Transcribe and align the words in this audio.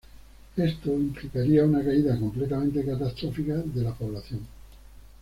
Esto 0.57 0.93
implicaría 0.95 1.63
una 1.63 1.83
caída 1.83 2.17
completamente 2.17 2.83
catastrófica 2.83 3.57
de 3.57 3.83
la 3.83 3.93
población. 3.93 4.39